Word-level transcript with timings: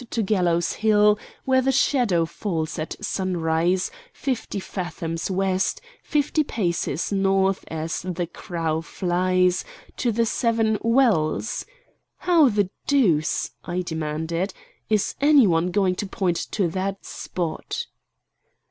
to 0.09 0.23
Gallows 0.23 0.73
Hill 0.73 1.19
where 1.45 1.61
the 1.61 1.71
shadow 1.71 2.25
falls 2.25 2.79
at 2.79 2.95
sunrise, 3.05 3.91
fifty 4.11 4.59
fathoms 4.59 5.29
west, 5.29 5.79
fifty 6.01 6.43
paces 6.43 7.11
north 7.11 7.63
as 7.67 8.01
the 8.01 8.25
crow 8.25 8.81
flies, 8.81 9.63
to 9.97 10.11
the 10.11 10.25
Seven 10.25 10.79
Wells'? 10.81 11.67
How 12.17 12.49
the 12.49 12.71
deuce," 12.87 13.51
I 13.63 13.83
demanded, 13.83 14.55
"is 14.89 15.13
any 15.21 15.45
one 15.45 15.69
going 15.69 15.93
to 15.97 16.07
point 16.07 16.47
to 16.49 16.67
that 16.69 17.05
spot?" 17.05 17.85